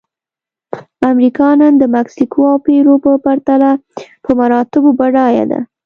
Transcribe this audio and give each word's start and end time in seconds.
امریکا 1.11 1.47
نن 1.59 1.73
د 1.77 1.83
مکسیکو 1.95 2.39
او 2.51 2.57
پیرو 2.65 2.95
په 3.03 3.11
پرتله 3.25 3.71
په 4.23 4.31
مراتبو 4.39 4.89
بډایه 4.99 5.45
ده. 5.51 5.59